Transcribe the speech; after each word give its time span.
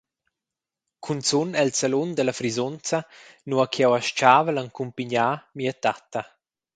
Cunzun 1.03 1.49
el 1.63 1.69
salun 1.79 2.09
dalla 2.15 2.33
frisunza, 2.39 2.99
nua 3.49 3.65
ch’jeu 3.73 3.91
astgavel 3.99 4.59
accumpignar 4.59 5.35
mia 5.57 5.73
tatta. 5.83 6.21